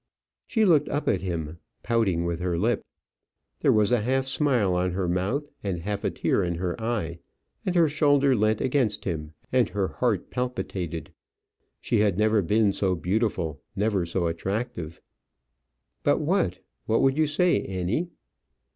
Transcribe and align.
She 0.47 0.65
looked 0.65 0.89
up 0.89 1.07
at 1.07 1.21
him, 1.21 1.59
pouting 1.83 2.25
with 2.25 2.39
her 2.39 2.57
lip. 2.57 2.83
There 3.59 3.71
was 3.71 3.91
a 3.91 4.01
half 4.01 4.25
smile 4.25 4.73
on 4.73 4.93
her 4.93 5.07
mouth, 5.07 5.47
and 5.61 5.77
half 5.81 6.03
a 6.03 6.09
tear 6.09 6.43
in 6.43 6.55
her 6.55 6.75
eyes; 6.81 7.19
and 7.67 7.75
her 7.75 7.87
shoulder 7.87 8.35
leant 8.35 8.61
against 8.61 9.05
him, 9.05 9.33
and 9.51 9.69
her 9.69 9.87
heart 9.89 10.31
palpitated. 10.31 11.13
She 11.79 11.99
had 11.99 12.17
never 12.17 12.41
been 12.41 12.73
so 12.73 12.95
beautiful, 12.95 13.61
never 13.75 14.03
so 14.07 14.25
attractive. 14.25 14.99
"But 16.01 16.19
what? 16.19 16.57
What 16.87 17.03
would 17.03 17.15
you 17.15 17.27
say, 17.27 17.61
Annie?" 17.63 18.09